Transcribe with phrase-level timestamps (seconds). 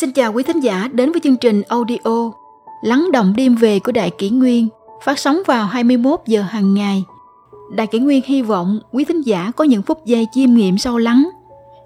[0.00, 2.32] Xin chào quý thính giả đến với chương trình audio
[2.82, 4.68] Lắng động đêm về của Đại Kỷ Nguyên
[5.02, 7.04] phát sóng vào 21 giờ hàng ngày.
[7.76, 10.98] Đại Kỷ Nguyên hy vọng quý thính giả có những phút giây chiêm nghiệm sâu
[10.98, 11.30] lắng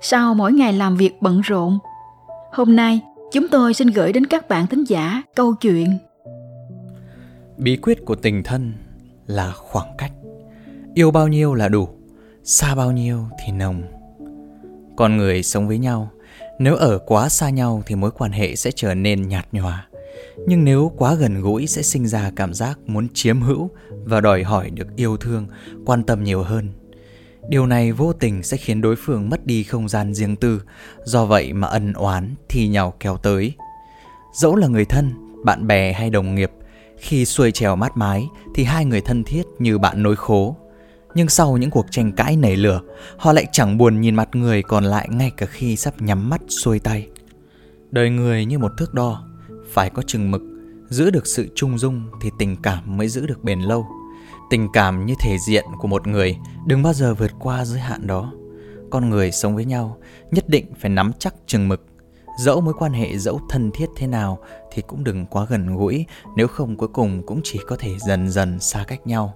[0.00, 1.78] sau mỗi ngày làm việc bận rộn.
[2.52, 3.00] Hôm nay,
[3.32, 5.98] chúng tôi xin gửi đến các bạn thính giả câu chuyện
[7.56, 8.72] Bí quyết của tình thân
[9.26, 10.12] là khoảng cách.
[10.94, 11.88] Yêu bao nhiêu là đủ,
[12.44, 13.82] xa bao nhiêu thì nồng.
[14.96, 16.10] Con người sống với nhau
[16.60, 19.88] nếu ở quá xa nhau thì mối quan hệ sẽ trở nên nhạt nhòa.
[20.46, 23.70] Nhưng nếu quá gần gũi sẽ sinh ra cảm giác muốn chiếm hữu
[24.04, 25.46] và đòi hỏi được yêu thương,
[25.86, 26.68] quan tâm nhiều hơn.
[27.48, 30.62] Điều này vô tình sẽ khiến đối phương mất đi không gian riêng tư,
[31.04, 33.54] do vậy mà ân oán thì nhau kéo tới.
[34.34, 35.12] Dẫu là người thân,
[35.44, 36.50] bạn bè hay đồng nghiệp,
[36.98, 40.56] khi xuôi trèo mát mái thì hai người thân thiết như bạn nối khố,
[41.14, 42.80] nhưng sau những cuộc tranh cãi nảy lửa,
[43.16, 46.40] họ lại chẳng buồn nhìn mặt người còn lại ngay cả khi sắp nhắm mắt
[46.48, 47.08] xuôi tay.
[47.90, 49.24] Đời người như một thước đo,
[49.72, 50.42] phải có chừng mực,
[50.88, 53.86] giữ được sự trung dung thì tình cảm mới giữ được bền lâu.
[54.50, 56.36] Tình cảm như thể diện của một người,
[56.66, 58.32] đừng bao giờ vượt qua giới hạn đó.
[58.90, 59.98] Con người sống với nhau
[60.30, 61.86] nhất định phải nắm chắc chừng mực.
[62.38, 64.38] Dẫu mối quan hệ dẫu thân thiết thế nào
[64.72, 68.30] thì cũng đừng quá gần gũi, nếu không cuối cùng cũng chỉ có thể dần
[68.30, 69.34] dần xa cách nhau.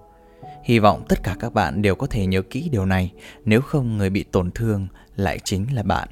[0.64, 3.12] Hy vọng tất cả các bạn đều có thể nhớ kỹ điều này,
[3.44, 6.08] nếu không người bị tổn thương lại chính là bạn.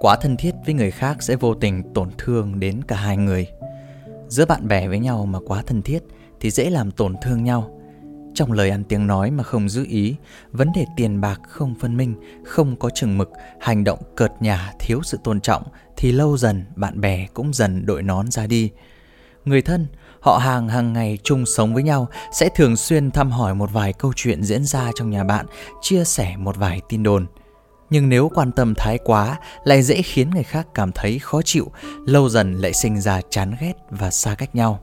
[0.00, 3.46] Quá thân thiết với người khác sẽ vô tình tổn thương đến cả hai người.
[4.28, 5.98] Giữa bạn bè với nhau mà quá thân thiết
[6.40, 7.80] thì dễ làm tổn thương nhau.
[8.34, 10.16] Trong lời ăn tiếng nói mà không giữ ý,
[10.52, 12.14] vấn đề tiền bạc không phân minh,
[12.44, 13.30] không có chừng mực,
[13.60, 15.62] hành động cợt nhả thiếu sự tôn trọng
[15.96, 18.70] thì lâu dần bạn bè cũng dần đội nón ra đi.
[19.44, 19.86] Người thân
[20.24, 23.92] Họ hàng hàng ngày chung sống với nhau sẽ thường xuyên thăm hỏi một vài
[23.92, 25.46] câu chuyện diễn ra trong nhà bạn,
[25.80, 27.26] chia sẻ một vài tin đồn.
[27.90, 31.70] Nhưng nếu quan tâm thái quá lại dễ khiến người khác cảm thấy khó chịu,
[32.06, 34.80] lâu dần lại sinh ra chán ghét và xa cách nhau.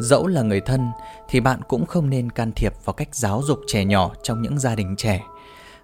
[0.00, 0.90] Dẫu là người thân
[1.28, 4.58] thì bạn cũng không nên can thiệp vào cách giáo dục trẻ nhỏ trong những
[4.58, 5.22] gia đình trẻ.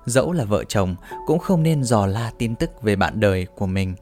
[0.07, 3.67] Dẫu là vợ chồng cũng không nên dò la tin tức về bạn đời của
[3.67, 3.95] mình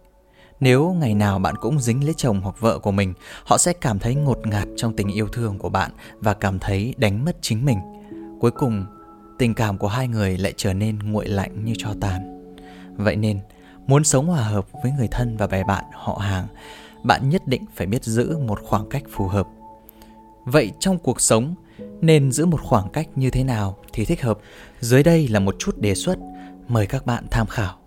[0.60, 3.98] nếu ngày nào bạn cũng dính lấy chồng hoặc vợ của mình, họ sẽ cảm
[3.98, 5.90] thấy ngột ngạt trong tình yêu thương của bạn
[6.20, 7.78] và cảm thấy đánh mất chính mình.
[8.40, 8.86] Cuối cùng,
[9.38, 12.54] tình cảm của hai người lại trở nên nguội lạnh như cho tàn.
[12.96, 13.40] Vậy nên,
[13.86, 16.46] muốn sống hòa hợp với người thân và bè bạn họ hàng,
[17.02, 19.46] bạn nhất định phải biết giữ một khoảng cách phù hợp.
[20.44, 21.54] Vậy trong cuộc sống,
[22.00, 24.38] nên giữ một khoảng cách như thế nào thì thích hợp?
[24.80, 26.18] Dưới đây là một chút đề xuất,
[26.68, 27.79] mời các bạn tham khảo.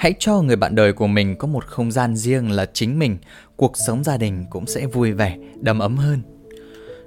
[0.00, 3.18] Hãy cho người bạn đời của mình có một không gian riêng là chính mình,
[3.56, 6.22] cuộc sống gia đình cũng sẽ vui vẻ, đầm ấm hơn.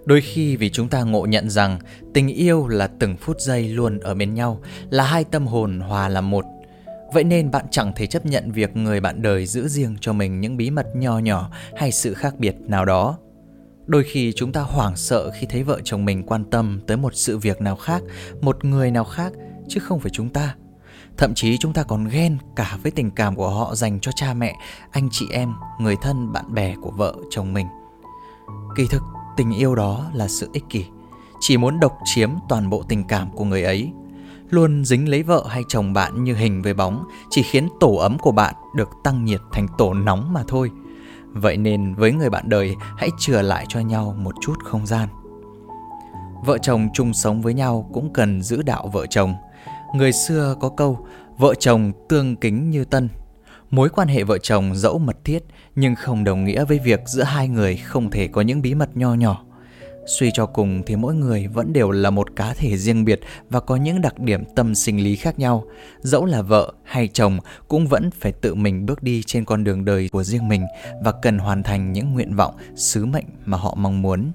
[0.05, 1.79] Đôi khi vì chúng ta ngộ nhận rằng
[2.13, 6.09] tình yêu là từng phút giây luôn ở bên nhau, là hai tâm hồn hòa
[6.09, 6.45] làm một.
[7.13, 10.41] Vậy nên bạn chẳng thể chấp nhận việc người bạn đời giữ riêng cho mình
[10.41, 13.17] những bí mật nho nhỏ hay sự khác biệt nào đó.
[13.85, 17.15] Đôi khi chúng ta hoảng sợ khi thấy vợ chồng mình quan tâm tới một
[17.15, 18.03] sự việc nào khác,
[18.41, 19.33] một người nào khác,
[19.67, 20.55] chứ không phải chúng ta.
[21.17, 24.33] Thậm chí chúng ta còn ghen cả với tình cảm của họ dành cho cha
[24.33, 24.55] mẹ,
[24.91, 27.67] anh chị em, người thân, bạn bè của vợ chồng mình.
[28.75, 29.03] Kỳ thực,
[29.37, 30.85] tình yêu đó là sự ích kỷ,
[31.39, 33.91] chỉ muốn độc chiếm toàn bộ tình cảm của người ấy.
[34.49, 38.17] Luôn dính lấy vợ hay chồng bạn như hình với bóng chỉ khiến tổ ấm
[38.19, 40.71] của bạn được tăng nhiệt thành tổ nóng mà thôi.
[41.27, 45.09] Vậy nên với người bạn đời hãy chừa lại cho nhau một chút không gian.
[46.45, 49.35] Vợ chồng chung sống với nhau cũng cần giữ đạo vợ chồng–
[49.93, 53.09] Người xưa có câu vợ chồng tương kính như tân.
[53.69, 55.43] Mối quan hệ vợ chồng dẫu mật thiết
[55.75, 58.97] nhưng không đồng nghĩa với việc giữa hai người không thể có những bí mật
[58.97, 59.43] nho nhỏ.
[60.05, 63.59] Suy cho cùng thì mỗi người vẫn đều là một cá thể riêng biệt và
[63.59, 65.63] có những đặc điểm tâm sinh lý khác nhau.
[66.01, 69.85] Dẫu là vợ hay chồng cũng vẫn phải tự mình bước đi trên con đường
[69.85, 70.65] đời của riêng mình
[71.03, 74.31] và cần hoàn thành những nguyện vọng, sứ mệnh mà họ mong muốn.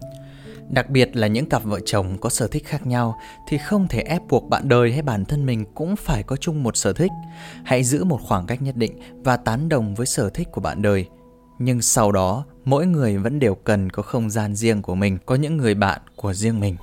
[0.70, 4.00] Đặc biệt là những cặp vợ chồng có sở thích khác nhau thì không thể
[4.00, 7.10] ép buộc bạn đời hay bản thân mình cũng phải có chung một sở thích.
[7.64, 10.82] Hãy giữ một khoảng cách nhất định và tán đồng với sở thích của bạn
[10.82, 11.06] đời.
[11.58, 15.34] Nhưng sau đó, mỗi người vẫn đều cần có không gian riêng của mình, có
[15.34, 16.76] những người bạn của riêng mình.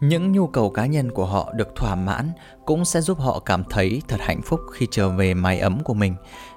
[0.00, 2.30] Những nhu cầu cá nhân của họ được thỏa mãn
[2.64, 5.94] cũng sẽ giúp họ cảm thấy thật hạnh phúc khi trở về mái ấm của
[5.94, 6.14] mình.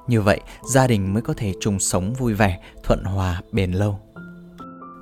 [0.08, 4.00] Như vậy, gia đình mới có thể chung sống vui vẻ, thuận hòa, bền lâu.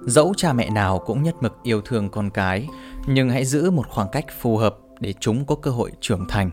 [0.07, 2.67] Dẫu cha mẹ nào cũng nhất mực yêu thương con cái,
[3.07, 6.49] nhưng hãy giữ một khoảng cách phù hợp để chúng có cơ hội trưởng thành.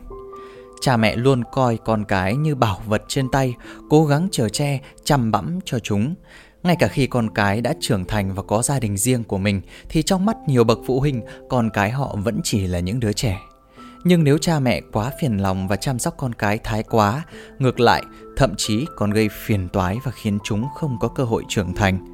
[0.81, 3.55] Cha mẹ luôn coi con cái như bảo vật trên tay,
[3.91, 6.15] cố gắng chở che, chăm bẵm cho chúng.
[6.63, 9.61] Ngay cả khi con cái đã trưởng thành và có gia đình riêng của mình
[9.89, 13.13] thì trong mắt nhiều bậc phụ huynh, con cái họ vẫn chỉ là những đứa
[13.13, 13.41] trẻ.
[14.05, 17.25] Nhưng nếu cha mẹ quá phiền lòng và chăm sóc con cái thái quá,
[17.59, 18.03] ngược lại,
[18.37, 22.14] thậm chí còn gây phiền toái và khiến chúng không có cơ hội trưởng thành.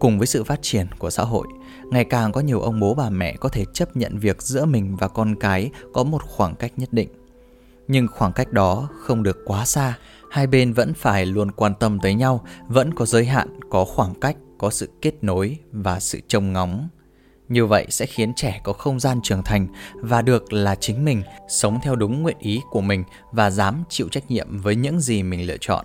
[0.00, 1.46] Cùng với sự phát triển của xã hội,
[1.90, 4.96] ngày càng có nhiều ông bố bà mẹ có thể chấp nhận việc giữa mình
[4.96, 7.08] và con cái có một khoảng cách nhất định.
[7.88, 9.98] Nhưng khoảng cách đó không được quá xa,
[10.30, 14.14] hai bên vẫn phải luôn quan tâm tới nhau, vẫn có giới hạn, có khoảng
[14.14, 16.88] cách, có sự kết nối và sự trông ngóng.
[17.48, 21.22] Như vậy sẽ khiến trẻ có không gian trưởng thành và được là chính mình,
[21.48, 25.22] sống theo đúng nguyện ý của mình và dám chịu trách nhiệm với những gì
[25.22, 25.84] mình lựa chọn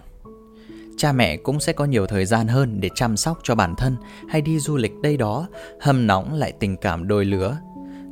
[1.01, 3.95] cha mẹ cũng sẽ có nhiều thời gian hơn để chăm sóc cho bản thân
[4.30, 5.48] hay đi du lịch đây đó,
[5.80, 7.57] hâm nóng lại tình cảm đôi lứa.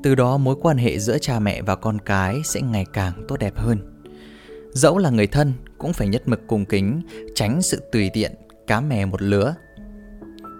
[0.04, 3.38] Từ đó mối quan hệ giữa cha mẹ và con cái sẽ ngày càng tốt
[3.40, 3.78] đẹp hơn.
[4.72, 7.02] Dẫu là người thân cũng phải nhất mực cung kính,
[7.36, 8.32] tránh sự tùy tiện,
[8.68, 9.56] cá mè một lứa.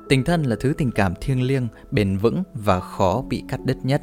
[0.10, 3.78] Tình thân là thứ tình cảm thiêng liêng, bền vững và khó bị cắt đứt
[3.84, 4.02] nhất.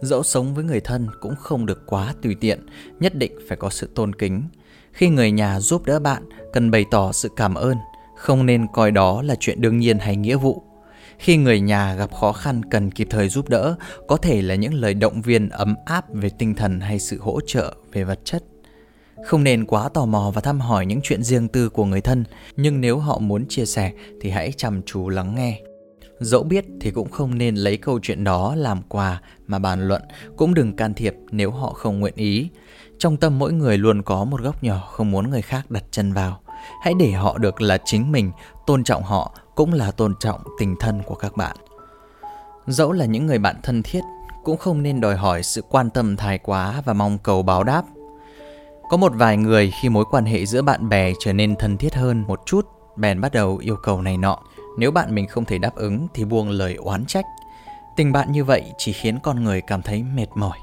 [0.00, 2.66] Dẫu sống với người thân cũng không được quá tùy tiện,
[3.00, 4.42] nhất định phải có sự tôn kính,
[4.98, 6.22] khi người nhà giúp đỡ bạn,
[6.52, 7.76] cần bày tỏ sự cảm ơn,
[8.16, 10.62] không nên coi đó là chuyện đương nhiên hay nghĩa vụ.
[11.18, 13.76] Khi người nhà gặp khó khăn cần kịp thời giúp đỡ,
[14.08, 17.40] có thể là những lời động viên ấm áp về tinh thần hay sự hỗ
[17.46, 18.44] trợ về vật chất.
[19.24, 22.24] Không nên quá tò mò và thăm hỏi những chuyện riêng tư của người thân,
[22.56, 25.60] nhưng nếu họ muốn chia sẻ thì hãy chăm chú lắng nghe.
[26.20, 30.02] Dẫu biết thì cũng không nên lấy câu chuyện đó làm quà mà bàn luận,
[30.36, 32.48] cũng đừng can thiệp nếu họ không nguyện ý.
[32.98, 36.12] Trong tâm mỗi người luôn có một góc nhỏ không muốn người khác đặt chân
[36.12, 36.40] vào.
[36.82, 38.32] Hãy để họ được là chính mình,
[38.66, 41.56] tôn trọng họ cũng là tôn trọng tình thân của các bạn.
[42.66, 44.00] Dẫu là những người bạn thân thiết,
[44.44, 47.82] cũng không nên đòi hỏi sự quan tâm thái quá và mong cầu báo đáp.
[48.90, 51.94] Có một vài người khi mối quan hệ giữa bạn bè trở nên thân thiết
[51.94, 52.66] hơn một chút,
[52.96, 54.38] bèn bắt đầu yêu cầu này nọ.
[54.78, 57.24] Nếu bạn mình không thể đáp ứng thì buông lời oán trách.
[57.96, 60.58] Tình bạn như vậy chỉ khiến con người cảm thấy mệt mỏi.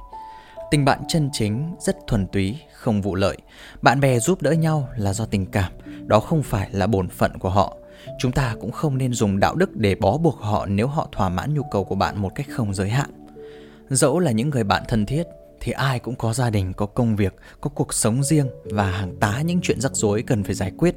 [0.71, 3.38] Tình bạn chân chính, rất thuần túy, không vụ lợi.
[3.81, 5.71] Bạn bè giúp đỡ nhau là do tình cảm,
[6.06, 7.77] đó không phải là bổn phận của họ.
[8.19, 11.29] Chúng ta cũng không nên dùng đạo đức để bó buộc họ nếu họ thỏa
[11.29, 13.09] mãn nhu cầu của bạn một cách không giới hạn.
[13.89, 15.23] Dẫu là những người bạn thân thiết,
[15.59, 19.15] thì ai cũng có gia đình, có công việc, có cuộc sống riêng và hàng
[19.19, 20.95] tá những chuyện rắc rối cần phải giải quyết.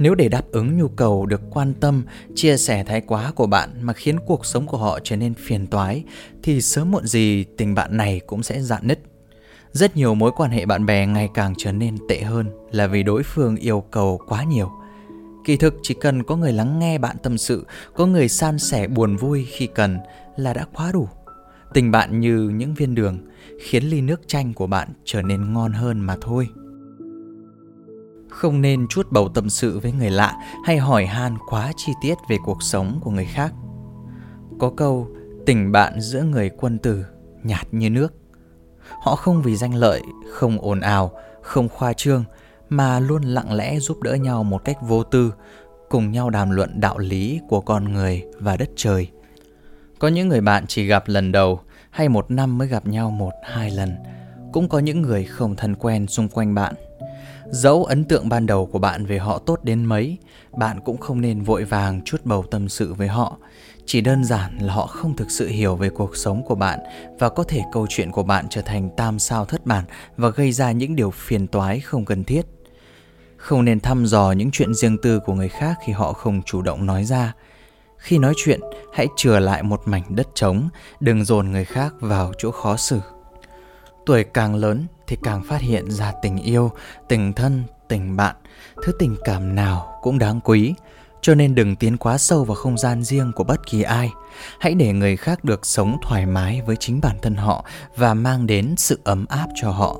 [0.00, 2.04] Nếu để đáp ứng nhu cầu được quan tâm,
[2.34, 5.66] chia sẻ thái quá của bạn mà khiến cuộc sống của họ trở nên phiền
[5.66, 6.04] toái
[6.42, 9.00] thì sớm muộn gì tình bạn này cũng sẽ dạn nứt.
[9.72, 13.02] Rất nhiều mối quan hệ bạn bè ngày càng trở nên tệ hơn là vì
[13.02, 14.70] đối phương yêu cầu quá nhiều.
[15.44, 18.88] Kỳ thực chỉ cần có người lắng nghe bạn tâm sự, có người san sẻ
[18.88, 19.98] buồn vui khi cần
[20.36, 21.08] là đã quá đủ.
[21.74, 23.18] Tình bạn như những viên đường
[23.60, 26.48] khiến ly nước chanh của bạn trở nên ngon hơn mà thôi.
[28.30, 32.14] Không nên chút bầu tâm sự với người lạ hay hỏi han quá chi tiết
[32.28, 33.52] về cuộc sống của người khác.
[34.58, 35.08] Có câu
[35.46, 37.04] tình bạn giữa người quân tử
[37.42, 38.14] nhạt như nước.
[39.02, 41.10] Họ không vì danh lợi, không ồn ào,
[41.42, 42.24] không khoa trương
[42.68, 45.34] mà luôn lặng lẽ giúp đỡ nhau một cách vô tư,
[45.88, 49.10] cùng nhau đàm luận đạo lý của con người và đất trời.
[49.98, 51.60] Có những người bạn chỉ gặp lần đầu
[51.90, 53.96] hay một năm mới gặp nhau một hai lần,
[54.52, 56.74] cũng có những người không thân quen xung quanh bạn
[57.50, 60.18] Dẫu ấn tượng ban đầu của bạn về họ tốt đến mấy,
[60.52, 63.36] bạn cũng không nên vội vàng chút bầu tâm sự với họ.
[63.86, 66.78] Chỉ đơn giản là họ không thực sự hiểu về cuộc sống của bạn
[67.18, 69.84] và có thể câu chuyện của bạn trở thành tam sao thất bản
[70.16, 72.46] và gây ra những điều phiền toái không cần thiết.
[73.36, 76.62] Không nên thăm dò những chuyện riêng tư của người khác khi họ không chủ
[76.62, 77.34] động nói ra.
[77.96, 78.60] Khi nói chuyện,
[78.94, 80.68] hãy chừa lại một mảnh đất trống,
[81.00, 83.00] đừng dồn người khác vào chỗ khó xử.
[84.06, 86.70] Tuổi càng lớn thì càng phát hiện ra tình yêu,
[87.08, 88.36] tình thân, tình bạn,
[88.84, 90.74] thứ tình cảm nào cũng đáng quý.
[91.22, 94.10] Cho nên đừng tiến quá sâu vào không gian riêng của bất kỳ ai.
[94.60, 97.64] Hãy để người khác được sống thoải mái với chính bản thân họ
[97.96, 99.98] và mang đến sự ấm áp cho họ.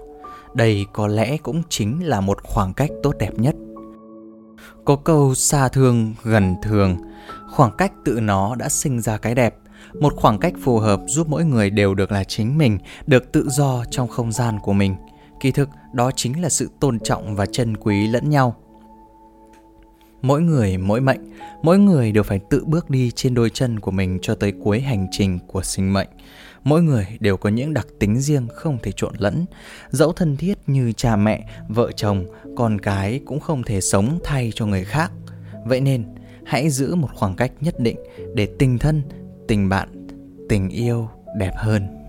[0.54, 3.54] Đây có lẽ cũng chính là một khoảng cách tốt đẹp nhất.
[4.84, 6.96] Có câu xa thương gần thường,
[7.50, 9.54] khoảng cách tự nó đã sinh ra cái đẹp
[10.00, 13.48] một khoảng cách phù hợp giúp mỗi người đều được là chính mình, được tự
[13.48, 14.96] do trong không gian của mình.
[15.40, 18.56] Kỳ thực, đó chính là sự tôn trọng và trân quý lẫn nhau.
[20.22, 21.20] Mỗi người mỗi mệnh,
[21.62, 24.80] mỗi người đều phải tự bước đi trên đôi chân của mình cho tới cuối
[24.80, 26.08] hành trình của sinh mệnh.
[26.64, 29.44] Mỗi người đều có những đặc tính riêng không thể trộn lẫn.
[29.90, 34.52] Dẫu thân thiết như cha mẹ, vợ chồng, con cái cũng không thể sống thay
[34.54, 35.12] cho người khác.
[35.66, 36.04] Vậy nên,
[36.44, 37.96] hãy giữ một khoảng cách nhất định
[38.34, 39.02] để tình thân
[39.50, 39.88] tình bạn
[40.48, 41.99] tình yêu đẹp hơn.